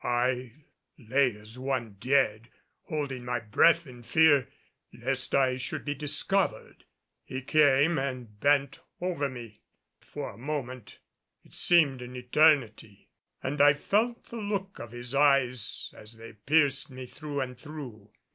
[0.03, 0.53] I
[0.97, 2.49] lay as one dead,
[2.85, 4.47] holding my breath in fear
[4.91, 6.85] lest I should be discovered.
[7.23, 9.61] He came and bent over me
[9.99, 10.97] for a moment.
[11.43, 13.09] It seemed an eternity,
[13.43, 18.09] and I felt the look of his eyes as they pierced me through and through.